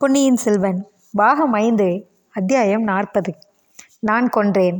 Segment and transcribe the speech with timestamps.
[0.00, 0.78] பொன்னியின் செல்வன்
[1.12, 1.86] பாகம் ஐந்து
[2.34, 3.34] அத்தியாயம் நாற்பது.
[4.00, 4.78] நான் கொன்றேன்.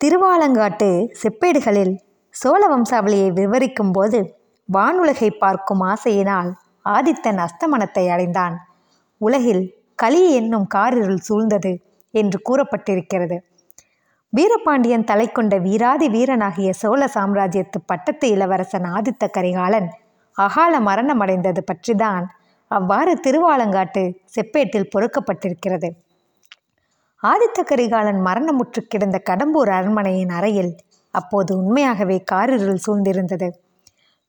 [0.00, 0.88] திருவாலங்காட்டு
[1.22, 1.92] செப்பேடுகளில்
[2.34, 4.20] சோழ வம்சாவளியை விவரிக்கும் போது
[4.68, 6.52] வானுலகை பார்க்கும் ஆசையினால்
[6.84, 8.56] ஆதித்தன் அஸ்தமனத்தை அடைந்தான்.
[9.20, 9.62] உலகில்
[9.94, 11.74] களி என்னும் காரிருள் சூழ்ந்தது
[12.14, 13.38] என்று கூறப்பட்டிருக்கிறது.
[14.32, 19.90] வீரபாண்டியன் தலை கொண்ட வீராதி வீரனாகிய சோழ சாம்ராஜ்யத்து பட்டத்து இளவரசன் ஆதித்த கரிகாலன்
[20.32, 22.26] அகால மரணமடைந்தது பற்றிதான்
[22.70, 24.02] அவ்வாறு திருவாலங்காட்டு
[24.34, 25.88] செப்பேட்டில் பொறுக்கப்பட்டிருக்கிறது.
[27.22, 30.72] ஆதித்த கரிகாலன் மரணமுற்று கிடந்த கடம்பூர் அரண்மனையின் அறையில்
[31.14, 33.48] அப்போது உண்மையாகவே காரிருள் சூழ்ந்திருந்தது.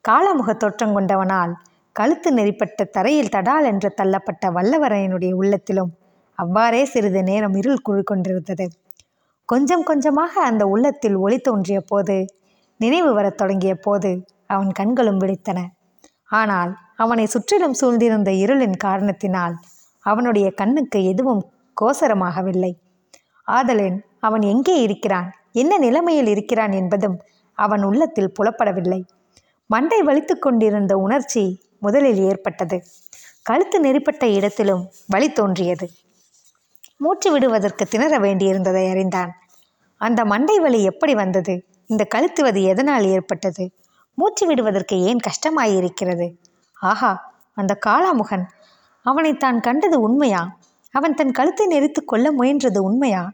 [0.05, 1.54] காலமுக தோற்றம் கொண்டவனால்
[1.95, 5.92] கழுத்து நெறிப்பட்ட தரையில் தடால் என்று தள்ளப்பட்ட வல்லவரையனுடைய உள்ளத்திலும்
[6.38, 8.66] அவ்வாறே சிறிது நேரம் இருள் குழு கொண்டிருந்தது
[9.50, 12.16] கொஞ்சம் கொஞ்சமாக அந்த உள்ளத்தில் ஒளி தோன்றிய போது
[12.80, 14.12] நினைவு வரத் தொடங்கிய போது
[14.48, 15.59] அவன் கண்களும் விழித்தன.
[16.31, 19.55] ஆனால் அவனை சுற்றிலும் சூழ்ந்திருந்த இருளின் காரணத்தினால்
[20.05, 21.44] அவனுடைய கண்ணுக்கு எதுவும்
[21.81, 22.72] கோசரமாகவில்லை.
[23.47, 25.30] ஆதலின் அவன் எங்கே இருக்கிறான்?
[25.52, 27.17] என்ன நிலைமையில் இருக்கிறான் என்பதும்
[27.58, 29.02] அவன் உள்ளத்தில் புலப்படவில்லை.
[29.66, 31.44] மண்டை வலித்து கொண்டிருந்த உணர்ச்சி
[31.80, 32.78] முதலில் ஏற்பட்டது.
[33.44, 35.88] கழுத்து நெறிப்பட்ட இடத்திலும் வலி தோன்றியது.
[36.97, 39.31] மூச்சு விடுவதற்கு திணற வேண்டியிருந்ததை அறிந்தான்.
[40.02, 41.53] அந்த மண்டை வலி எப்படி வந்தது?
[41.88, 43.66] இந்த கழுத்துவது எதனால் ஏற்பட்டது?
[44.17, 46.28] மூச்சு விடுவதற்கு ஏன் கஷ்டமாயிருக்கிறது?
[46.80, 48.45] ஆஹா அந்த காளாமுகன்.
[49.02, 50.58] அவனை தான் கண்டது உண்மையா?
[50.91, 53.30] அவன் தன் கழுத்தை நெறித்து கொள்ள முயன்றது உண்மையா?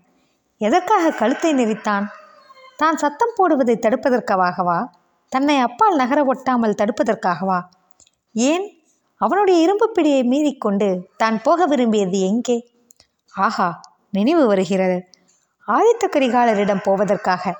[0.58, 2.06] எதற்காக கழுத்தை நெறித்தான்
[2.78, 4.86] தான் சத்தம் போடுவதை தடுப்பதற்காகவா?
[5.30, 7.60] தன்னை அப்பால் நகர ஒட்டாமல் தடுப்பதற்காகவா?
[8.32, 8.84] ஏன்?
[9.18, 12.68] அவனுடைய இரும்பு பிடியை மீறிக்கொண்டு தான் போக விரும்பியது எங்கே?
[13.34, 15.10] ஆஹா நினைவு வருகிறது.
[15.68, 17.54] ஆதித்த கரிகாலரிடம் போவதற்காக.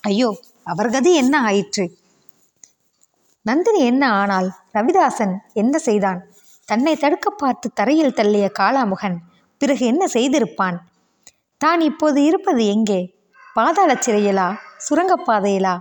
[0.00, 1.99] ஐயோ அவர் கதி என்ன ஆயிற்று?
[3.46, 6.18] நந்தினி என்ன ஆனால் ரவிதாசன் என்ன செய்தான்?
[6.68, 9.16] தன்னை தடுக்க பார்த்து தரையில் தள்ளிய காளாமுகன்
[9.58, 10.76] பிறகு என்ன செய்திருப்பான்?
[11.60, 13.00] தான் இப்போது இருப்பது எங்கே?
[13.56, 14.48] பாதாள சிறையிலா?
[14.88, 15.74] சுரங்கப்பாதையிலா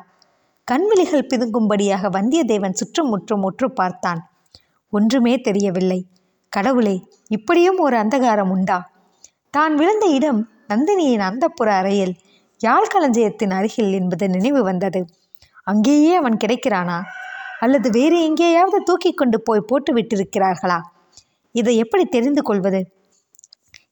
[0.68, 4.20] கண்விழிகள் பிதுங்கும்படியாக வந்தியத்தேவன் சுற்றும் முற்றும் முற்று பார்த்தான்.
[4.94, 6.00] ஒன்றுமே தெரியவில்லை.
[6.54, 6.96] கடவுளே
[7.28, 8.80] இப்படியும் ஒரு அந்தகாரம் உண்டா?
[9.54, 12.14] தான் விழுந்த இடம் நந்தினியின் அந்தப்புற அறையில்
[12.62, 15.02] யாழ் களஞ்சியத்தின் அருகில் என்பது நினைவு வந்தது.
[15.64, 17.00] அங்கேயே அவன் கிடைக்கிறானா?
[17.60, 20.82] அல்லது வேறு எங்கேயாவது தூக்கி கொண்டு போய் போட்டு விட்டிருக்கிறார்களா?
[21.52, 22.92] இதை எப்படி தெரிந்து கொள்வது?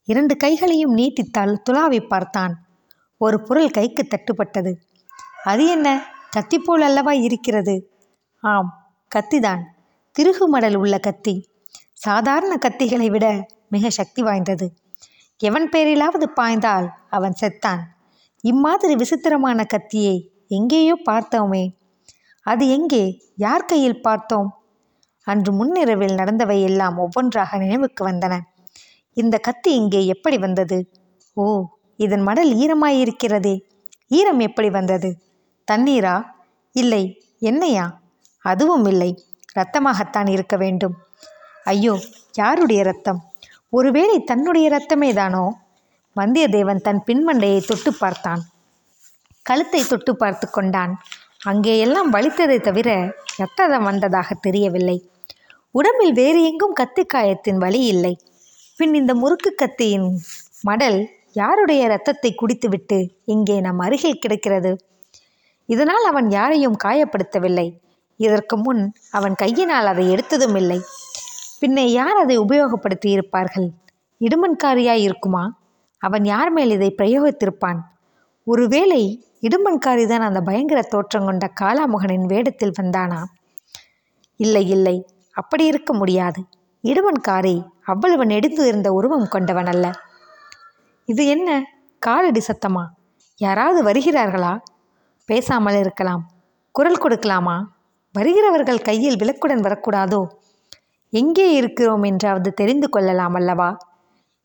[0.03, 2.67] இரண்டு கைகளையும் நீட்டித்தால் துளாவி பார்த்தான்.
[3.17, 4.73] ஒரு பொருள் கைக்கு தட்டுப்பட்டது.
[5.43, 6.05] அது என்ன?
[6.29, 7.91] கத்தி போல் அல்லவா இருக்கிறது?
[8.41, 9.61] ஆம் கத்திதான்.
[10.11, 11.49] திருகு மடல் உள்ள கத்தி.
[11.93, 14.73] சாதாரண கத்திகளை விட மிக சக்தி வாய்ந்தது.
[15.37, 17.79] எவன் பேரிலாவது பாய்ந்தால் அவன் செத்தான்.
[18.41, 21.76] இம்மாதிரி விசித்திரமான கத்தியை எங்கேயோ பார்த்தோமே.
[22.47, 23.03] அது எங்கே?
[23.35, 24.49] யார் கையில் பார்த்தோம்?
[25.27, 28.33] அன்று முன்னிரவில் நடந்தவை எல்லாம் ஒவ்வொன்றாக நினைவுக்கு வந்தன.
[29.17, 30.77] இந்த கத்தி இங்கே எப்படி வந்தது?
[31.37, 31.45] ஓ
[31.95, 33.55] இதன் மடல் ஈரமாயிருக்கிறதே.
[34.07, 35.09] ஈரம் எப்படி வந்தது?
[35.71, 36.15] தண்ணீரா?
[36.75, 37.03] இல்லை
[37.39, 37.85] என்னையா
[38.45, 39.09] அதுவும் இல்லை.
[39.55, 40.95] இரத்தமாகத்தான் இருக்க வேண்டும்.
[41.63, 41.93] ஐயோ
[42.33, 43.21] யாருடைய ரத்தம்
[43.69, 45.45] ஒருவேளை தன்னுடைய ரத்தமே தானோ?
[46.15, 48.41] வந்தியத்தேவன் தன் பின்மண்டையை தொட்டு பார்த்தான்.
[49.45, 50.93] கழுத்தை தொட்டு பார்த்து கொண்டான்.
[51.49, 52.89] அங்கேயெல்லாம் வலித்ததை தவிர
[53.37, 54.95] ரத்ததம் வந்ததாக தெரியவில்லை.
[55.71, 58.13] உடம்பில் வேறு எங்கும் கத்தி காயத்தின் வலி இல்லை.
[58.79, 60.07] பின் இந்த முறுக்கு கத்தியின்
[60.61, 60.99] மடல்
[61.31, 64.71] யாருடைய இரத்தத்தை குடித்துவிட்டு இங்கே நம் அருகில் கிடக்கிறது?
[65.69, 67.67] இதனால் அவன் யாரையும் காயப்படுத்தவில்லை.
[68.19, 68.81] இதற்கு முன்
[69.11, 70.79] அவன் கையினால் அதை எடுத்ததும் இல்லை.
[71.59, 73.67] பின்னே யார் அதை உபயோகப்படுத்தி இருப்பார்கள்
[74.21, 75.43] இடுமன்காரியாய் இருக்குமா
[76.01, 77.79] அவன் யார் மேல் இதை பிரயோகித்திருப்பான்?
[78.47, 79.01] ஒருவேளை
[79.47, 83.23] இடுமன்காரிதான் அந்த பயங்கர தோற்றம் கொண்ட காளாமுகனின் வேடத்தில் வந்தானா?
[84.35, 86.43] இல்லை இல்லை அப்படி இருக்க முடியாது.
[86.83, 89.91] இடுமன்காரி அவ்வளவு நெடுந்து இருந்த உருவம் கொண்டவன் அல்ல.
[91.05, 91.63] இது என்ன?
[91.99, 92.85] காலடி சத்தமா?
[93.37, 94.59] யாராவது வருகிறார்களா?
[95.25, 96.29] பேசாமல் இருக்கலாம்.
[96.71, 97.63] குரல் கொடுக்கலாமா?
[98.13, 100.27] வருகிறவர்கள் கையில் விளக்குடன் வரக்கூடாதோ?
[101.09, 103.77] எங்கே இருக்கிறோம் என்றாவது தெரிந்து கொள்ளலாம் அல்லவா?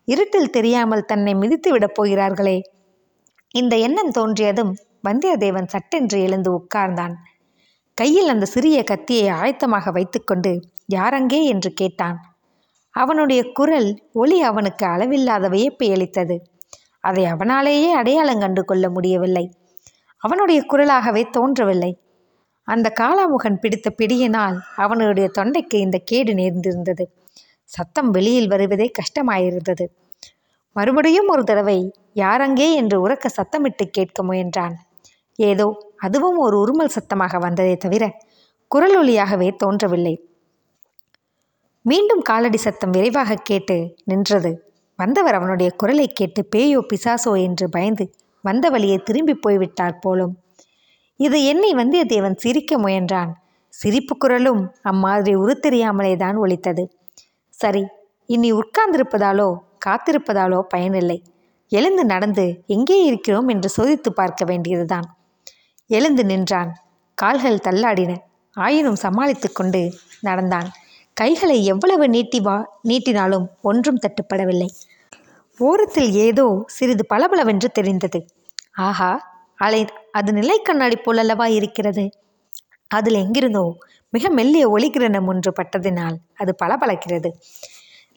[0.05, 2.62] இருட்டில் தெரியாமல் தன்னை மிதித்து விடப் போகிறார்களே.
[3.50, 4.75] இந்த எண்ணம் தோன்றியதும்
[5.08, 7.14] வந்தியத்தேவன் சட்டென்று எழுந்து உட்கார்ந்தான்.
[7.94, 11.43] கையில் அந்த சிறிய கத்தியை ஆயத்தமாக வைத்துக்கொண்டு யாரங்கே?
[11.43, 12.19] என்று கேட்டான்.
[12.90, 16.46] அவனுடைய குரல் ஒளி அவனுக்கு அளவில்லாத வியப்பை அளித்தது.
[17.00, 19.56] அதை அவனாலேயே அடையாளம் கண்டு கொள்ள முடியவில்லை.
[20.16, 22.00] அவனுடைய குரலாகவே தோன்றவில்லை.
[22.64, 27.05] அந்த காளாமுகன் பிடித்த பிடியினால் அவனுடைய தொண்டைக்கு இந்த கேடு நேர்ந்திருந்தது.
[27.64, 29.87] சத்தம் வெளியில் வருவதே கஷ்டமாயிருந்தது.
[30.72, 32.75] மறுபடியும் ஒரு தடவை யாரங்கே?
[32.75, 34.75] என்று உறக்க சத்தமிட்டு கேட்க முயன்றான்.
[35.38, 35.67] ஏதோ
[36.06, 38.05] அதுவும் ஒரு உருமல் சத்தமாக வந்ததே தவிர
[38.70, 40.14] குரல் ஒலியாகவே தோன்றவில்லை.
[41.84, 44.52] மீண்டும் காலடி சத்தம் விரைவாக கேட்டு நின்றது.
[44.99, 48.05] வந்தவர் அவனுடைய குரலை கேட்டு பேயோ பிசாசோ என்று பயந்து
[48.44, 50.32] வந்த வழியே திரும்பி போய்விட்டார் போலும்.
[51.20, 53.32] இது எண்ணி வந்தியத்தேவன் சிரிக்க முயன்றான்.
[53.75, 56.84] சிரிப்பு குரலும் அம்மாதிரி உருத்தெரியாமலே தான் ஒழித்தது
[57.55, 57.82] சரி
[58.29, 59.49] இனி உட்கார்ந்திருப்பதாலோ
[59.87, 61.19] காத்திருப்பதாலோ பயனில்லை.
[61.73, 65.06] எழுந்து நடந்து எங்கே இருக்கிறோம் என்று சோதித்து பார்க்க வேண்டியதுதான்.
[65.97, 66.71] எழுந்து நின்றான்.
[67.19, 68.12] கால்கள் தள்ளாடின.
[68.56, 69.81] ஆயினும் சமாளித்து கொண்டு
[70.21, 70.69] நடந்தான்.
[71.17, 72.56] கைகளை எவ்வளவு நீட்டி வா
[72.89, 74.69] நீட்டினாலும் ஒன்றும் தட்டுப்படவில்லை.
[75.61, 78.21] ஓரத்தில் ஏதோ சிறிது பளபளவென்று தெரிந்தது.
[78.79, 79.11] ஆஹா
[79.56, 79.81] அலை
[80.11, 82.05] அது நிலை கண்ணாடி போலல்லவா இருக்கிறது?
[82.89, 83.65] அதில் எங்கிருந்தோ
[84.12, 87.29] மிக மெல்லிய ஒளிகிரணம் ஒன்று பட்டதினால் அது பளபளக்கிறது.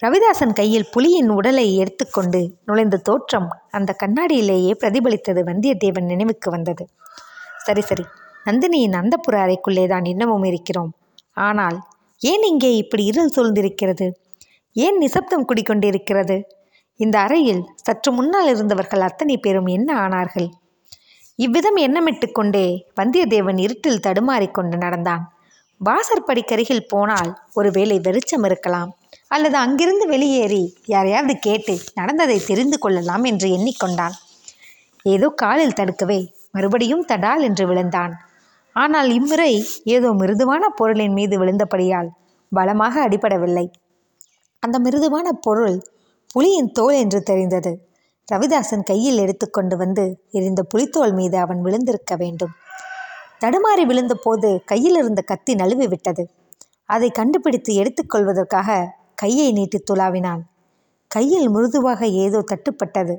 [0.03, 6.85] ரவிதாசன் கையில் புலியின் உடலை எடுத்துக்கொண்டு நுழைந்த தோற்றம் அந்த கண்ணாடியிலேயே பிரதிபலித்தது வந்தியத்தேவன் நினைவுக்கு வந்தது.
[7.65, 8.03] சரி சரி.
[8.45, 10.91] நந்தினியின் அந்தப்புற அறைக்குள்ளே தான் இன்னமும் இருக்கிறோம்.
[11.37, 11.77] ஆனால்
[12.21, 14.07] ஏன் இங்கே இப்படி இருள் சூழ்ந்திருக்கிறது?
[14.75, 16.37] ஏன் நிசப்தம் குடிக்கொண்டிருக்கிறது?
[16.99, 20.49] இந்த அறையில் சற்று முன்னால் இருந்தவர்கள் அத்தனை பேரும் என்ன ஆனார்கள்?
[21.39, 22.65] இவ்விதம் எண்ணமிட்டு கொண்டே
[22.99, 25.23] வந்தியத்தேவன் இருட்டில் தடுமாறிக்கொண்டு நடந்தான்.
[25.81, 28.91] வாசற்படிக்கருகில் போனால் ஒருவேளை வெளிச்சம் இருக்கலாம்
[29.27, 34.15] அல்லது அங்கிருந்து வெளியேறி யாரையாவது கேட்டு நடந்ததை தெரிந்து கொள்ளலாம் என்று எண்ணிக்கொண்டான்
[35.05, 36.19] ஏதோ காலில் தடுக்கவே
[36.55, 38.13] மறுபடியும் தடால் என்று விழுந்தான்.
[38.75, 39.51] ஆனால் இம்முறை
[39.83, 42.09] ஏதோ மிருதுவான பொருளின் மீது விழுந்தபடியால்
[42.51, 43.65] பலமாக அடிபடவில்லை.
[44.59, 45.77] அந்த மிருதுவான பொருள்
[46.35, 47.71] புலியின் தோல் என்று தெரிந்தது.
[48.27, 52.53] ரவிதாசன் கையில் எடுத்துக்கொண்டு வந்து எரிந்த புலித்தோல் மீது அவன் விழுந்திருக்க வேண்டும்.
[53.39, 56.23] தடுமாறி விழுந்தபோது கையில் இருந்த கத்தி நழுவி விட்டது.
[56.85, 58.69] அதை கண்டுபிடித்து எடுத்துக்கொள்வதற்காக
[59.15, 60.41] கையை நீட்டி துளாவினான்
[61.11, 63.15] கையில் மிருதுவாக ஏதோ தட்டுப்பட்டது.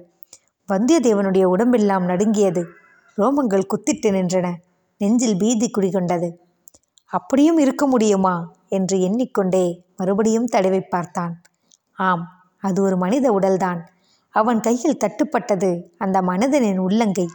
[0.68, 2.62] வந்தியத்தேவனுடைய உடம்பெல்லாம் நடுங்கியது
[3.18, 4.54] ரோமங்கள் குத்திட்டு நின்றன.
[4.98, 6.32] நெஞ்சில் பீதி குடிகொண்டது.
[7.06, 8.54] அப்படியும் இருக்க முடியுமா?
[8.68, 11.40] என்று எண்ணிக்கொண்டே மறுபடியும் தடவை பார்த்தான்.
[11.96, 12.28] ஆம்
[12.60, 13.80] அது ஒரு மனித உடல்தான்.
[14.30, 17.28] அவன் கையில் தட்டுப்பட்டது அந்த மனிதனின் உள்ளங்கை.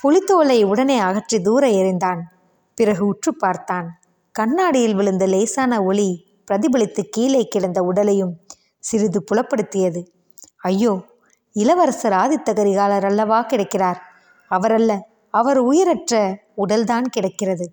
[0.00, 2.20] புலித்தோலை உடனே அகற்றி தூர எறிந்தான்.
[2.74, 4.00] பிறகு உற்று பார்த்தான்.
[4.32, 8.36] கண்ணாடியில் விழுந்த லேசான ஒளி பிரதிபலித்து கீழே கிடந்த உடலையும்
[8.78, 10.06] சிறிது புலப்படுத்தியது.
[10.56, 11.04] ஐயோ
[11.52, 13.46] இளவரசர் ஆதித்த கரிகாலர் அல்லவா?
[13.46, 14.07] கிடைக்கிறார்.
[14.50, 15.00] அவரல்ல
[15.30, 17.72] அவர் உயிரற்ற உடல்தான் கிடக்கிறது.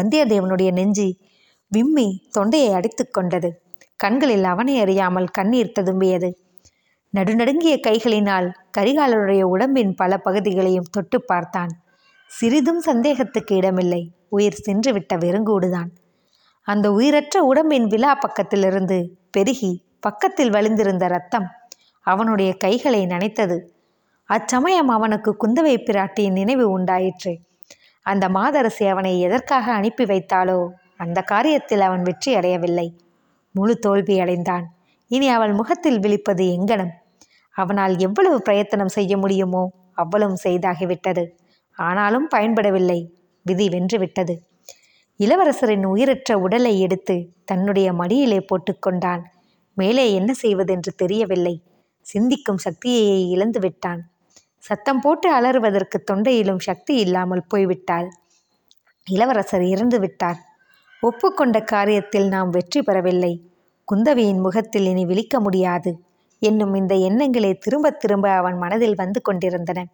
[0.00, 1.18] வந்தியத்தேவனுடைய நெஞ்சி
[1.68, 3.62] விம்மி தொண்டையை அடித்து கொண்டது.
[3.96, 6.34] கண்களில் அவனை அறியாமல் கண்ணீர் ததும்பியது.
[7.14, 11.68] நடுநடுங்கிய கைகளினால் கரிகாலருடைய உடம்பின் பல பகுதிகளையும் தொட்டு பார்த்தான்.
[12.26, 14.12] சிறிதும் சந்தேகத்துக்கு இடமில்லை.
[14.28, 15.88] உயிர் சென்றுவிட்ட வெறுங்கூடுதான்.
[16.62, 21.46] அந்த உயிரற்ற உடம்பின் விழா பக்கத்திலிருந்து பெருகி பக்கத்தில் வழிந்திருந்த ரத்தம்
[22.02, 23.60] அவனுடைய கைகளை நனைத்தது.
[24.30, 27.32] அச்சமயம் அவனுக்கு குந்தவை பிராட்டியின் நினைவு உண்டாயிற்று.
[28.02, 32.98] அந்த மாதரசி அவனை எதற்காக அனுப்பி வைத்தாளோ அந்த காரியத்தில் அவன் வெற்றி அடையவில்லை.
[33.54, 34.66] முழு தோல்வி அடைந்தான்.
[35.10, 36.92] இனி அவள் முகத்தில் விழிப்பது எங்கனம்?
[37.52, 39.62] அவனால் எவ்வளவு பிரயத்தனம் செய்ய முடியுமோ
[39.94, 41.24] அவ்வளவு செய்தாகிவிட்டது.
[41.78, 43.00] ஆனாலும் பயன்படவில்லை.
[43.42, 44.34] விதி வென்றுவிட்டது.
[45.20, 49.22] இளவரசரின் உயிரற்ற உடலை எடுத்து தன்னுடைய மடியிலே போட்டுக்கொண்டான்
[49.74, 51.62] மேலே என்ன செய்வதென்று தெரியவில்லை.
[52.06, 54.00] சிந்திக்கும் சக்தியை இழந்து விட்டான்
[54.64, 58.08] சத்தம் போட்டு அலறுவதற்கு தொண்டையிலும் சக்தி இல்லாமல் போய்விட்டாள்.
[59.06, 60.38] இளவரசர் இறந்து விட்டார்.
[61.02, 63.32] ஒப்புக்கொண்ட காரியத்தில் நாம் வெற்றி பெறவில்லை.
[63.88, 65.90] குந்தவியின் முகத்தில் இனி விழிக்க முடியாது.
[66.42, 69.84] என்னும் இந்த எண்ணங்களே திரும்ப திரும்ப அவன் மனதில் வந்து கொண்டிருந்தன.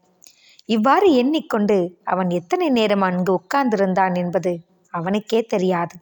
[0.69, 4.53] இவ்வாறு எண்ணிக்கொண்டு அவன் எத்தனை நேரம் அங்கு உட்கார்ந்திருந்தான் என்பது
[4.95, 5.95] அவனுக்கே தெரியாது.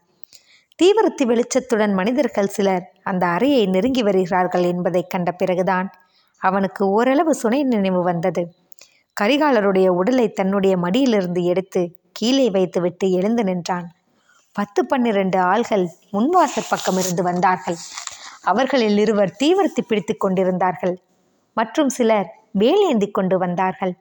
[0.78, 5.88] தீவிரத்தி வெளிச்சத்துடன் மனிதர்கள் சிலர் அந்த அறையை நெருங்கி வருகிறார்கள் என்பதை கண்ட பிறகுதான்
[6.42, 8.42] அவனுக்கு ஓரளவு சுனை நினைவு வந்தது.
[9.20, 13.86] கரிகாலருடைய உடலை தன்னுடைய மடியிலிருந்து எடுத்து கீழே வைத்துவிட்டு எழுந்து நின்றான்.
[14.52, 17.76] பத்து பன்னிரண்டு ஆள்கள் முன்வாசற் பக்கம் இருந்து வந்தார்கள்.
[18.42, 20.94] அவர்களில் இருவர் தீவிரத்தி பிடித்து கொண்டிருந்தார்கள்.
[21.54, 23.94] மற்றும் சிலர் வேலேந்தி கொண்டு வந்தார்கள்.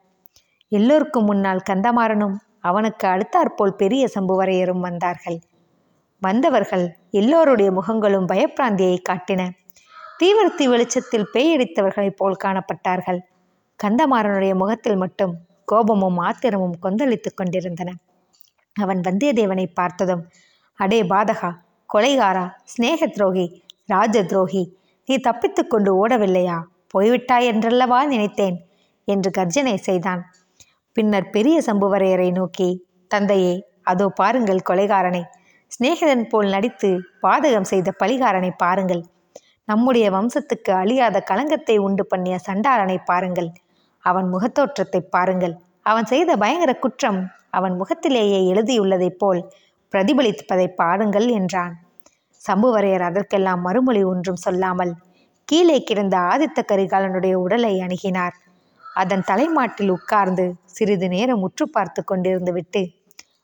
[0.68, 5.40] எல்லோருக்கும் முன்னால் கந்தமாறனும் அவனுக்கு அடுத்தாற்போல் பெரிய சம்புவரையரும் வந்தார்கள்.
[6.20, 9.42] வந்தவர்கள் எல்லோருடைய முகங்களும் பயப்பிராந்தியை காட்டின.
[10.22, 13.20] தீவிரத்தி வெளிச்சத்தில் பேயடித்தவர்களைப் போல் காணப்பட்டார்கள்.
[13.80, 15.34] கந்தமாறனுடைய முகத்தில் மட்டும்
[15.66, 17.90] கோபமும் ஆத்திரமும் கொந்தளித்துக் கொண்டிருந்தன.
[18.75, 20.22] அவன் வந்தியத்தேவனை பார்த்ததும்
[20.80, 21.50] அடே பாதகா
[21.94, 23.46] கொலைகாரா சிநேக துரோகி
[23.86, 24.63] ராஜ துரோகி
[25.10, 26.58] நீ தப்பித்து கொண்டு ஓடவில்லையா?
[26.88, 28.58] போய்விட்டாய் என்றல்லவா நினைத்தேன்?
[29.08, 30.22] என்று கர்ஜனை செய்தான்.
[30.94, 32.70] பின்னர் பெரிய சம்புவரையரை நோக்கி
[33.08, 35.24] தந்தையே அதோ பாருங்கள் கொலைகாரனை.
[35.72, 39.04] சிநேகிதன் போல் நடித்து பாதகம் செய்த பலிகாரனை பாருங்கள்.
[39.72, 43.50] நம்முடைய வம்சத்துக்கு அழியாத களங்கத்தை உண்டு பண்ணிய சண்டாளனை பாருங்கள்.
[44.04, 45.56] அவன் முகத்தோற்றத்தை பாருங்கள்.
[45.90, 47.20] அவன் செய்த பயங்கர குற்றம்
[47.58, 49.42] அவன் முகத்திலேயே எழுதியுள்ளதைப் போல்
[49.94, 51.74] பிரதிபலிப்பதை பாருங்கள் என்றான்.
[52.42, 54.94] சம்புவரையர் அதற்கெல்லாம் மறுமொழி ஒன்றும் சொல்லாமல்
[55.48, 58.36] கீழே கிடந்த ஆதித்த கரிகாலனுடைய உடலை அணுகினார்.
[58.84, 62.82] அதன் தலைமாட்டில் உட்கார்ந்து சிறிது நேரம் உற்று பார்த்து கொண்டிருந்து விட்டு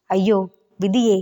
[0.09, 0.39] ஐயோ
[0.79, 1.17] விதியே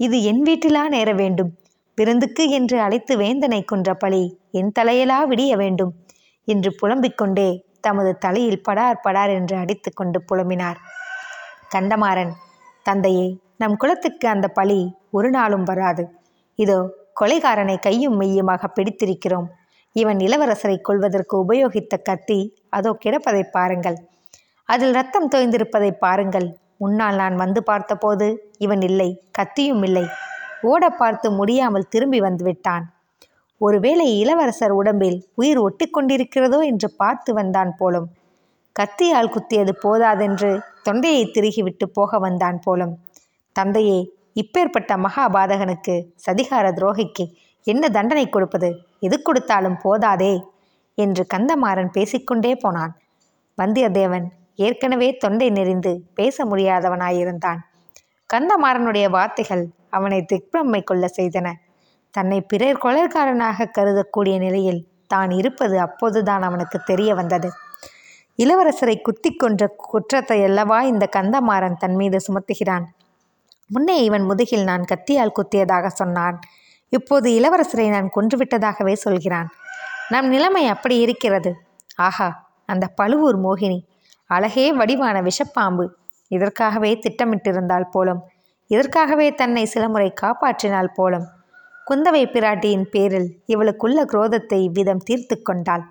[0.00, 1.50] இது என் வீட்டிலா நேர வேண்டும்?
[1.98, 4.24] விருந்துக்கு என்று அழைத்து வேந்தனை கொன்ற பழி
[4.58, 5.92] என் தலையிலா விடிய வேண்டும்
[6.48, 7.48] என்று புலம்பிக் கொண்டே
[7.86, 10.78] தமது தலையில் படார் படார் என்று அடித்து கொண்டு புலம்பினார்.
[11.74, 12.32] கந்தமாறன்
[12.86, 13.26] தந்தையே
[13.56, 16.04] நம் குலத்துக்கு அந்த பழி ஒரு நாளும் வராது.
[16.58, 16.78] இதோ
[17.20, 19.48] கொலைகாரனை கையும் மெய்யுமாக பிடித்திருக்கிறோம்.
[19.96, 22.40] இவன் இளவரசரை கொள்வதற்கு உபயோகித்த கத்தி
[22.70, 23.98] அதோ கிடப்பதை பாருங்கள்.
[24.68, 26.48] அதில் ரத்தம் தோய்ந்திருப்பதை பாருங்கள்.
[26.82, 28.26] முன்னால் நான் வந்து பார்த்தபோது
[28.58, 30.06] இவன் இல்லை கத்தியும் இல்லை.
[30.62, 32.82] ஓட பார்த்து முடியாமல் திரும்பி வந்துவிட்டான்.
[33.58, 38.08] ஒருவேளை இளவரசர் உடம்பில் உயிர் ஒட்டிக்கொண்டிருக்கிறதோ என்று பார்த்து வந்தான் போலும்.
[38.80, 42.98] கத்தியால் குத்தியது போதாதென்று தொண்டையை திருகிவிட்டு போக வந்தான் போலும்.
[43.52, 45.94] தந்தையே இப்பேற்பட்ட மகாபாதகனுக்கு
[46.26, 47.24] சதிகார துரோகிக்கு
[47.62, 48.80] என்ன தண்டனை கொடுப்பது?
[49.00, 50.42] எது கொடுத்தாலும் போதாதே
[50.94, 52.96] என்று கந்தமாறன் பேசிக்கொண்டே போனான்.
[53.58, 57.58] வந்தியத்தேவன் ஏற்கனவே தொண்டை நெறிந்து பேச முடியாதவனாயிருந்தான்.
[58.34, 61.52] கந்தமாறனுடைய வார்த்தைகள் அவனை திக்பிரமை கொள்ள செய்தன.
[62.10, 67.50] தன்னை பிறர் கொலைக்காரனாக கருதக்கூடிய நிலையில் தான் இருப்பது அப்போதுதான் அவனுக்கு தெரிய வந்தது.
[68.36, 72.84] இளவரசரை குத்தி கொன்ற குற்றத்தை அல்லவா இந்த கந்தமாறன் தன் மீது சுமத்துகிறான்?
[73.66, 76.40] முன்னே இவன் முதுகில் நான் கத்தியால் குத்தியதாக சொன்னான்.
[76.88, 79.48] இப்போது இளவரசரை நான் கொன்றுவிட்டதாகவே சொல்கிறான்.
[80.08, 81.60] நம் நிலைமை அப்படி இருக்கிறது.
[81.96, 83.80] ஆஹா அந்த பழுவூர் மோகினி.
[84.26, 85.88] அழகே வடிவான விஷப்பாம்பு.
[86.28, 88.22] இதற்காகவே திட்டமிட்டிருந்தால் போலும்.
[88.70, 91.26] இதற்காகவே தன்னை சில முறை காப்பாற்றினாள் போலும்?
[91.86, 95.84] குந்தவை பிராட்டியின் பேரில் இவளுக்குள்ள குரோதத்தை இவ்விதம் தீர்த்து கொண்டாள்.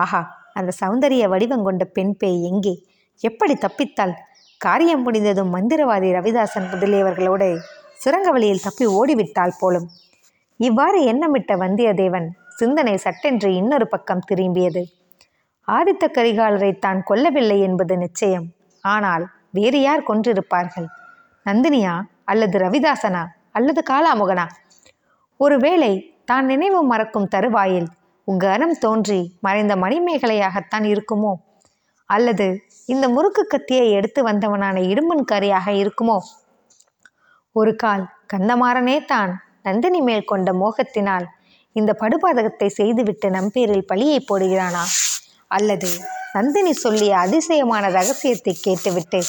[0.00, 0.20] ஆஹா
[0.54, 2.74] அந்த சௌந்தரிய வடிவங்கொண்ட பெண் பேய் எங்கே?
[3.22, 4.14] எப்படி தப்பித்தாள்?
[4.60, 7.48] காரியம் முடிந்ததும் மந்திரவாதி ரவிதாசன் முதலியவர்களோடு
[7.94, 9.88] சுரங்க வழியில் தப்பி ஓடிவிட்டாள் போலும்.
[10.60, 14.82] இவ்வாறு எண்ணமிட்ட வந்தியத்தேவன் சிந்தனை சட்டென்று இன்னொரு பக்கம் திரும்பியது.
[15.68, 18.46] ஆதித்த கரிகாலரை தான் கொல்லவில்லை என்பது நிச்சயம்.
[18.84, 20.88] ஆனால் வேறு யார் கொன்றிருப்பார்கள்?
[21.48, 24.46] நந்தினியா அல்லது ரவிதாசனா அல்லது காலாமுகனா?
[25.36, 27.86] ஒருவேளை தான் நினைவு மறக்கும் தருவாயில்
[28.28, 31.32] உங்கரம் தோன்றி மறைந்த மணிமேகலையாகத்தான் இருக்குமோ?
[32.06, 32.46] அல்லது
[32.86, 36.18] இந்த முறுக்கு கத்தியை எடுத்து வந்தவனான இடும்பன்காரியாக இருக்குமோ?
[37.52, 41.26] ஒரு கால் கந்தமாறனே தான் நந்தினி மேல் கொண்ட மோகத்தினால்
[41.72, 44.84] இந்த படுபாதகத்தை செய்துவிட்டு நம்பேரில் பழியை போடுகிறானா?
[45.46, 45.88] அல்லது
[46.32, 49.20] நந்தினி சொல்லிய அதிசயமான ரகசியத்தை கேட்டுவிட்டு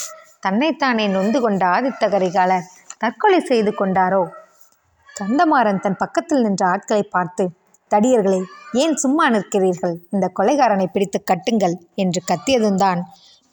[0.42, 2.68] தன்னைத்தானே நொந்து கொண்ட ஆதித்த கரிகாலர்
[2.98, 4.22] தற்கொலை செய்து கொண்டாரோ?
[5.16, 7.44] கந்தமாறன் தன் பக்கத்தில் நின்ற ஆட்களை பார்த்து
[7.90, 8.40] தடியர்களே
[8.72, 9.94] ஏன் சும்மா நிற்கிறீர்கள்?
[10.10, 13.00] இந்த கொலைகாரனை பிடித்து கட்டுங்கள் என்று கத்தியதும்தான்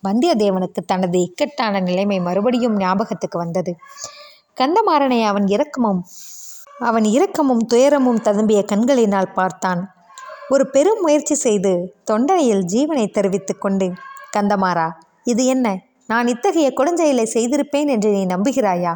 [0.04, 3.72] வந்தியத்தேவனுக்கு தனது இக்கட்டான நிலைமை மறுபடியும் ஞாபகத்துக்கு வந்தது.
[4.60, 6.02] கந்தமாறனை அவன் இரக்கமும்
[6.90, 9.82] அவன் இரக்கமும் துயரமும் ததும்பிய கண்களினால் பார்த்தான்.
[10.50, 11.72] ஒரு பெரும் முயற்சி செய்து
[12.12, 13.88] தொண்டனையில் ஜீவனை தெரிவித்துக்கொண்டு
[14.38, 14.88] கந்தமாறா
[15.24, 15.68] இது என்ன?
[16.10, 18.94] நான் இத்தகைய கொடுஞ்செயலை செய்திருப்பேன் என்று நீ நம்புகிறாயா?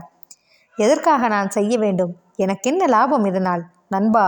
[0.77, 2.13] எதற்காக நான் செய்ய வேண்டும்?
[2.35, 3.63] எனக்கென்ன லாபம் இதனால்?
[3.89, 4.25] நண்பா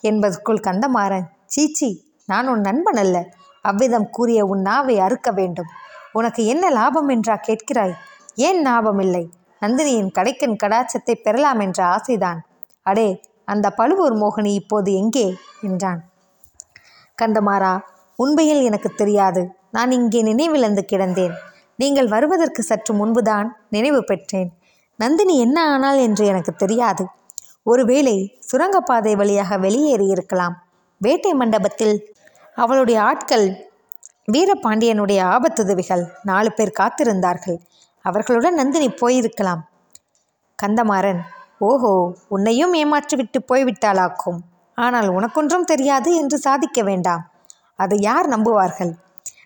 [0.00, 3.16] என்பதற்குள் கந்தமாறன் சீச்சி நான் உன் நண்பன் அல்ல.
[3.62, 5.70] அவ்விதம் கூறிய உன் நாவை அறுக்க வேண்டும்.
[6.12, 7.94] உனக்கு என்ன லாபம் என்றா கேட்கிறாய்?
[8.34, 9.24] ஏன் லாபம் இல்லை?
[9.60, 12.40] நந்தினியின் கடைக்கன் கடாச்சத்தை பெறலாம் என்ற ஆசைதான்.
[12.82, 13.08] அடே
[13.44, 15.34] அந்த பழுவூர் மோகினி இப்போது எங்கே?
[15.60, 16.00] என்றான்.
[17.22, 17.80] கந்தமாறா
[18.18, 19.42] உண்மையில் எனக்கு தெரியாது.
[19.70, 21.34] நான் இங்கே நினைவிழந்து கிடந்தேன்.
[21.78, 24.50] நீங்கள் வருவதற்கு சற்று முன்புதான் நினைவு பெற்றேன்.
[24.98, 27.04] நந்தினி என்ன ஆனாள் என்று எனக்கு தெரியாது.
[27.62, 30.54] ஒருவேளை சுரங்கப்பாதை வழியாக வெளியேறி இருக்கலாம்.
[31.00, 31.96] வேட்டை மண்டபத்தில்
[32.56, 33.46] அவளுடைய ஆட்கள்
[34.32, 37.58] வீரபாண்டியனுடைய ஆபத்துதவிகள் நாலு பேர் காத்திருந்தார்கள்.
[38.04, 39.62] அவர்களுடன் நந்தினி போயிருக்கலாம்.
[40.62, 41.20] கந்தமாறன்
[41.58, 41.92] ஓஹோ
[42.28, 44.38] உன்னையும் ஏமாற்றிவிட்டு போய்விட்டாளாக்கும்.
[44.78, 47.22] ஆனால் உனக்கொன்றும் தெரியாது என்று சாதிக்க வேண்டாம்.
[47.74, 48.92] அதை யார் நம்புவார்கள்?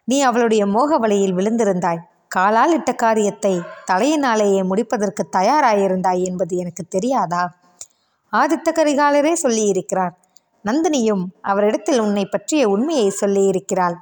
[0.04, 2.00] நீ அவளுடைய மோக வலையில் விழுந்திருந்தாய்.
[2.30, 3.52] காலால் இட்ட காரியத்தை
[3.86, 7.42] தலையினாலேயே முடிப்பதற்கு தயாராயிருந்தாய் என்பது எனக்கு தெரியாதா?
[8.32, 10.12] ஆதித்த கரிகாலரே சொல்லியிருக்கிறார்.
[10.64, 13.96] நந்தினியும் அவரிடத்தில் உன்னை பற்றிய உண்மையை சொல்லியிருக்கிறாள்.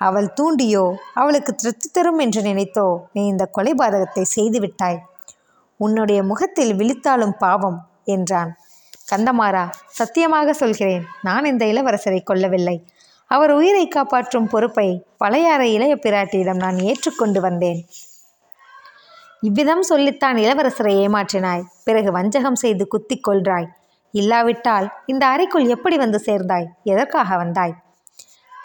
[0.00, 4.98] அவள் தூண்டியோ அவளுக்கு திருப்தி தரும் என்று நினைத்தோ நீ இந்த கொலைபாதகத்தை செய்துவிட்டாய்.
[5.76, 8.50] உன்னுடைய முகத்தில் விழித்தாலும் பாவம் என்றான்.
[9.10, 11.04] கந்தமாறா சத்தியமாக சொல்கிறேன்.
[11.22, 12.76] நான் இந்த இளவரசரை கொல்லவில்லை.
[13.32, 17.86] அவர் உயிரை காப்பாற்றும் பொறுப்பை பழையாறை இளைய பிராட்டியிடம் நான் ஏற்றுக்கொண்டு வந்தேன்.
[19.40, 21.62] இவ்விதம் சொல்லித்தான் இளவரசரை ஏமாற்றினாய்.
[21.84, 23.68] பிறகு வஞ்சகம் செய்து குத்திக் கொள்றாய்.
[24.10, 26.68] இல்லாவிட்டால் இந்த அறைக்குள் எப்படி வந்து சேர்ந்தாய்?
[26.84, 27.74] எதற்காக வந்தாய்?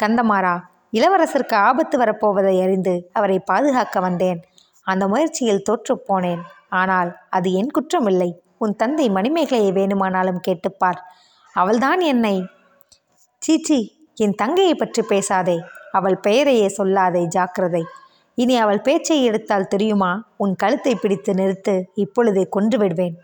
[0.03, 0.61] கந்தமாறா
[0.93, 4.43] இளவரசருக்கு ஆபத்து வரப்போவதை அறிந்து அவரை பாதுகாக்க வந்தேன்.
[4.81, 6.41] அந்த முயற்சியில் தோற்றுப் போனேன்.
[6.69, 8.31] ஆனால் அது என் குற்றமில்லை.
[8.57, 10.99] உன் தந்தை மணிமேகலையை வேணுமானாலும் கேட்டுப்பார்.
[11.53, 12.45] அவள்தான் என்னை.
[13.37, 13.79] சீச்சி
[14.17, 15.57] என் தங்கையை பற்றி பேசாதே.
[15.91, 17.83] அவள் பெயரையே சொல்லாதே ஜாக்கிரதை.
[18.37, 20.09] இனி அவள் பேச்சை எடுத்தால் தெரியுமா?
[20.37, 23.15] உன் கழுத்தை பிடித்து நிறுத்து இப்பொழுதே கொன்று விடுவேன்.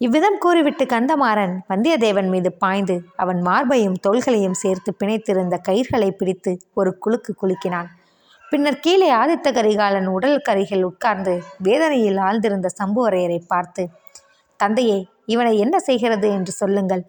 [0.00, 7.34] இவ்விதம் கூறிவிட்டு கந்தமாறன் வந்தியத்தேவன் மீது பாய்ந்து அவன் மார்பையும் தோள்களையும் சேர்த்து பிணைத்திருந்த கயிர்களை பிடித்து ஒரு குலுக்கு
[7.42, 7.88] குலுக்கினான்.
[8.52, 13.84] பின்னர் கீழே ஆதித்த கரிகாலன் உடல் கரிகள் உட்கார்ந்து வேதனையில் ஆழ்ந்திருந்த சம்புவரையரை பார்த்து
[14.56, 17.04] தந்தையே இவனை என்ன செய்கிறது என்று சொல்லுங்கள்.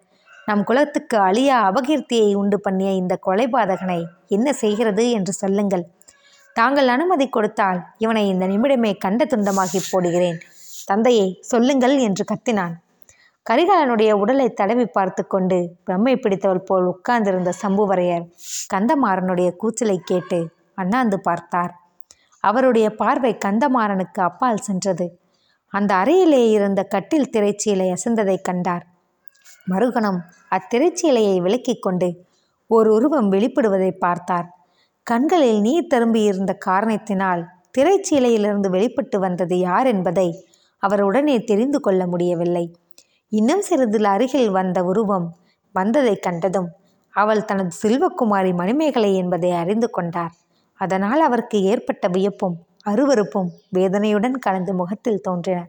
[0.47, 5.83] நம் குலத்துக்கு அழியா அபகீர்த்தியை உண்டு பண்ணிய இந்த கொலைபாதகனை என்ன செய்கிறது என்று சொல்லுங்கள்.
[6.55, 10.37] தாங்கள் அனுமதி கொடுத்தால் இவனை இந்த நிமிடமே கண்ட துண்டமாகி போடுகிறேன்.
[10.85, 12.75] தந்தையை சொல்லுங்கள் என்று கத்தினான்.
[13.49, 15.57] கரிகாலனுடைய உடலை தடவி பார்த்து கொண்டு
[15.87, 18.27] பிரம்மை பிடித்தவள் போல் உட்கார்ந்திருந்த சம்புவரையர்
[18.73, 20.39] கந்தமாறனுடைய கூச்சலை கேட்டு
[20.75, 21.73] அண்ணாந்து பார்த்தார்.
[22.39, 25.05] அவருடைய பார்வை கந்தமாறனுக்கு அப்பால் சென்றது.
[25.73, 28.83] அந்த அறையிலே இருந்த கட்டில் திரைச்சீலை அசந்ததை கண்டார்.
[29.71, 30.19] மறுகணம்
[30.51, 32.25] அத்திரைச்சீலையை விலக்கிக் கொண்டு
[32.67, 34.57] ஓர் உருவம் வெளிப்படுவதை பார்த்தார்.
[35.03, 40.45] கண்களில் நீர் தரும்பியிருந்த காரணத்தினால் திரைச்சீலையிலிருந்து வெளிப்பட்டு வந்தது யார் என்பதை
[40.77, 42.75] அவர் உடனே தெரிந்து கொள்ள முடியவில்லை.
[43.29, 45.35] இன்னும் சிறிது அருகில் வந்த உருவம்
[45.75, 46.69] வந்ததைக் கண்டதும்
[47.09, 50.31] அவள் தனது செல்வக்குமாரி மணிமேகலை என்பதை அறிந்து கொண்டார்.
[50.73, 55.67] அதனால் அவருக்கு ஏற்பட்ட வியப்பும் அருவருப்பும் வேதனையுடன் கலந்து முகத்தில் தோன்றின.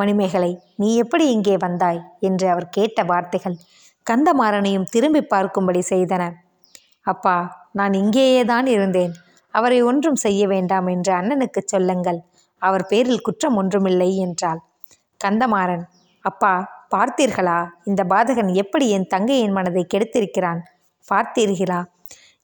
[0.00, 2.00] மணிமேகலை நீ எப்படி இங்கே வந்தாய்?
[2.28, 3.56] என்று அவர் கேட்ட வார்த்தைகள்
[4.06, 6.22] கந்தமாறனையும் திரும்பி பார்க்கும்படி செய்தன.
[7.06, 7.36] அப்பா
[7.78, 9.12] நான் இங்கேயே தான் இருந்தேன்.
[9.54, 12.18] அவரை ஒன்றும் செய்ய வேண்டாம் என்று அண்ணனுக்கு சொல்லுங்கள்.
[12.62, 14.60] அவர் பேரில் குற்றம் ஒன்றுமில்லை என்றாள்.
[15.20, 15.84] கந்தமாறன்
[16.24, 16.52] அப்பா
[16.94, 17.58] பார்த்தீர்களா?
[17.84, 20.60] இந்த பாதகன் எப்படி என் தங்கையின் மனதை கெடுத்திருக்கிறான்?
[21.08, 21.80] பார்த்தீர்களா?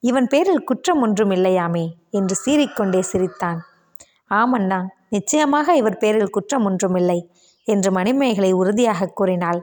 [0.03, 3.59] இவன் பேரில் குற்றம் ஒன்றும் இல்லையாமே என்று சீறிக்கொண்டே சிரித்தான்.
[4.31, 4.81] ஆமண்ணா
[5.15, 7.19] நிச்சயமாக இவர் பேரில் குற்றம் ஒன்றுமில்லை.
[7.69, 9.61] என்று மணிமேகலை உறுதியாக கூறினாள்.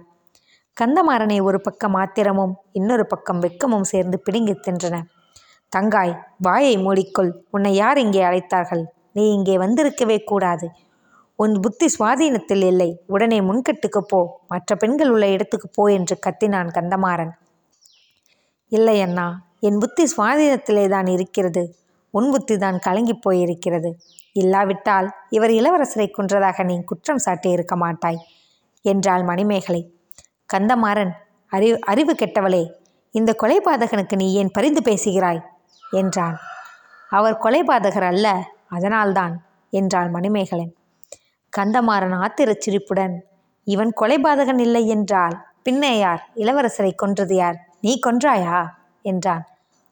[0.77, 4.95] கந்தமாறனை ஒரு பக்கம் ஆத்திரமும் இன்னொரு பக்கம் வெக்கமும் சேர்ந்து பிடுங்கித் தின்றன.
[5.71, 8.83] தங்காய் வாயை மூடிக்கொள் உன்னை யார் இங்கே அழைத்தார்கள்?
[9.13, 10.67] நீ இங்கே வந்திருக்கவே கூடாது.
[11.35, 17.33] உன் புத்தி சுவாதீனத்தில் இல்லை உடனே முன்கட்டுக்கு போ மற்ற பெண்கள் உள்ள இடத்துக்கு போ என்று கத்தினான் கந்தமாறன்.
[18.71, 19.27] இல்லை அண்ணா
[19.59, 21.63] என் புத்தி சுவாதீனத்திலே தான் இருக்கிறது.
[22.13, 23.91] உன் புத்தி தான் கலங்கி போயிருக்கிறது.
[24.35, 28.19] இல்லாவிட்டால் இவர் இளவரசரை கொன்றதாக நீ குற்றம் சாட்டியிருக்க மாட்டாய்
[28.85, 29.81] என்றாள் மணிமேகலை.
[30.53, 31.11] கந்தமாறன்
[31.51, 32.63] அறிவு அறிவு கெட்டவளே
[33.15, 35.41] இந்த கொலைபாதகனுக்கு நீ ஏன் பரிந்து பேசுகிறாய்?
[35.91, 36.37] என்றான்.
[37.09, 38.27] அவர் கொலைபாதகர் அல்ல
[38.67, 39.33] அதனால்தான்
[39.73, 40.73] என்றாள் மணிமேகலன்
[41.53, 43.15] கந்தமாறன் ஆத்திரச் சிரிப்புடன்
[43.67, 46.21] இவன் கொலைபாதகன் இல்லை என்றால் பின்னே யார்?
[46.35, 47.57] இளவரசரை கொன்றது யார்?
[47.81, 48.57] நீ கொன்றாயா?
[49.01, 49.43] என்றான்.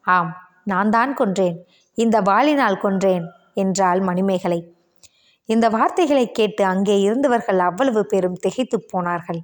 [0.05, 0.31] ஆம்
[0.63, 1.57] நான் தான் கொன்றேன்
[1.97, 4.73] இந்த வாளினால் கொன்றேன் என்றாள் மணிமேகலை.
[5.45, 9.39] இந்த வார்த்தைகளை கேட்டு அங்கே இருந்தவர்கள் அவ்வளவு பேரும் திகைத்துப் போனார்கள்.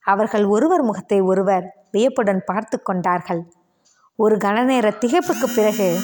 [0.00, 3.42] அவர்கள் ஒருவர் முகத்தை ஒருவர் வியப்புடன் பார்த்து கொண்டார்கள்.
[4.16, 5.98] ஒரு கணநேர திகைப்புக்கு பிறகு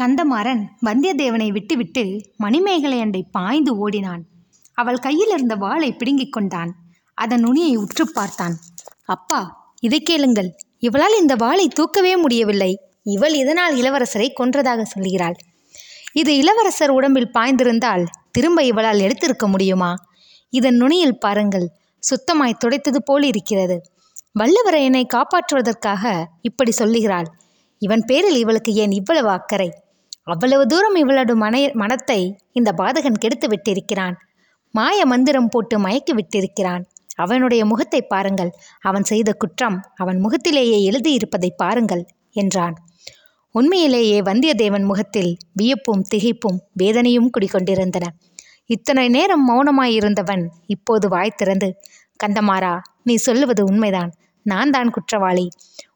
[0.00, 4.22] கந்தமாறன் வந்தியத்தேவனை விட்டுவிட்டு மணிமேகலை அண்டை பாய்ந்து ஓடினான்.
[4.72, 6.74] அவள் கையில் இருந்த வாளை பிடுங்கிக் கொண்டான்.
[7.14, 8.54] அதன் நுனியை உற்று பார்த்தான்.
[9.04, 9.40] அப்பா
[9.80, 10.50] இதை கேளுங்கள்.
[10.78, 12.72] இவளால் இந்த வாளை தூக்கவே முடியவில்லை.
[13.02, 15.36] இவள் இதனால் இளவரசரை கொன்றதாக சொல்கிறாள்.
[16.12, 19.94] இது இளவரசர் உடம்பில் பாய்ந்திருந்தால் திரும்ப இவளால் எடுத்திருக்க முடியுமா?
[20.52, 21.66] இதன் நுனியில் பாருங்கள்.
[22.02, 23.76] சுத்தமாய் துடைத்தது போல் இருக்கிறது.
[24.38, 27.28] வல்லவரை என்னை காப்பாற்றுவதற்காக இப்படி சொல்லுகிறாள்.
[27.78, 29.70] இவன் பேரில் இவளுக்கு ஏன் இவ்வளவு அக்கறை?
[30.22, 32.20] அவ்வளவு தூரம் இவளோட மன மனத்தை
[32.52, 34.16] இந்த பாதகன் கெடுத்து விட்டிருக்கிறான்.
[34.74, 36.82] மாய மந்திரம் போட்டு மயக்கி விட்டிருக்கிறான்.
[37.16, 38.50] அவனுடைய முகத்தை பாருங்கள்.
[38.80, 42.76] அவன் செய்த குற்றம் அவன் முகத்திலேயே எழுதியிருப்பதை பாருங்கள் என்றான்.
[43.54, 48.06] உண்மையிலேயே வந்தியத்தேவன் முகத்தில் வியப்பும் திகைப்பும் வேதனையும் குடிகொண்டிருந்தன.
[48.70, 51.68] இத்தனை நேரம் மௌனமாயிருந்தவன் இப்போது வாய் திறந்து
[52.24, 54.10] கந்தமாறா நீ சொல்லுவது உண்மைதான்.
[54.46, 55.46] நான் தான் குற்றவாளி.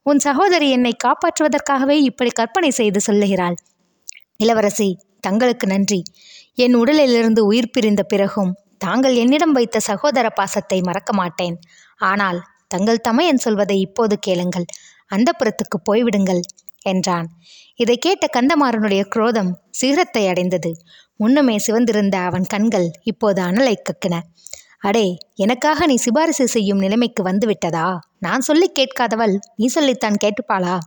[0.03, 3.57] உன் சகோதரி என்னை காப்பாற்றுவதற்காகவே இப்படி கற்பனை செய்து சொல்லுகிறாள்.
[4.37, 4.89] இளவரசி
[5.21, 6.01] தங்களுக்கு நன்றி.
[6.55, 11.57] என் உடலிலிருந்து உயிர் பிரிந்த பிறகும் தாங்கள் என்னிடம் வைத்த சகோதர பாசத்தை மறக்க மாட்டேன்.
[12.01, 14.67] ஆனால் தங்கள் தமையன் சொல்வதை இப்போது கேளுங்கள்.
[15.11, 16.43] அந்த புறத்துக்கு போய்விடுங்கள்.
[16.85, 17.27] என்றான்.
[17.77, 20.71] இதை கேட்ட கந்தமாறனுடைய குரோதம் சிகரத்தை அடைந்தது.
[21.17, 24.15] முன்னமே சிவந்திருந்த அவன் கண்கள் இப்போது அனலை கக்கின.
[24.79, 27.99] அடே எனக்காக நீ சிபாரிசு செய்யும் நிலைமைக்கு வந்துவிட்டதா?
[28.19, 30.79] நான் சொல்லி கேட்காதவள் நீ சொல்லித்தான் கேட்டுப்பாளா?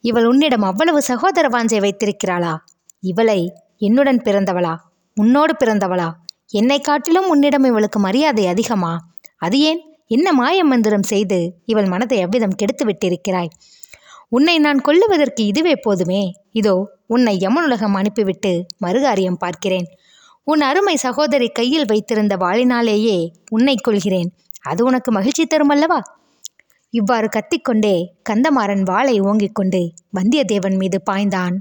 [0.00, 2.54] இவள் உன்னிடம் அவ்வளவு சகோதர வாஞ்சை வைத்திருக்கிறாளா?
[3.02, 3.40] இவளை
[3.78, 4.74] என்னுடன் பிறந்தவளா?
[5.16, 6.08] உன்னோடு பிறந்தவளா?
[6.52, 8.92] என்னை காட்டிலும் உன்னிடம் இவளுக்கு மரியாதை அதிகமா?
[9.36, 9.80] அது ஏன்?
[10.08, 13.50] என்ன மாயமந்திரம் செய்து இவள் மனதை அவ்விதம் கெடுத்து விட்டிருக்கிறாய்
[14.32, 16.22] உன்னை நான் கொல்லுவதற்கு இதுவே போதுமே.
[16.52, 16.74] இதோ
[17.06, 18.52] உன்னை யமனுலகம் அனுப்பிவிட்டு
[18.84, 19.86] மறுகாரியம் பார்க்கிறேன்.
[20.46, 23.16] உன் அருமை சகோதரி கையில் வைத்திருந்த வாளினாலேயே
[23.50, 24.30] உன்னை கொள்கிறேன்
[24.62, 25.98] அது உனக்கு மகிழ்ச்சி தரும் அல்லவா
[26.94, 27.94] இவ்வாறு கத்திக்கொண்டே
[28.30, 29.80] கந்தமாறன் வாளை ஓங்கிக் கொண்டு
[30.18, 31.56] வந்தியத்தேவன் மீது பாய்ந்தான்.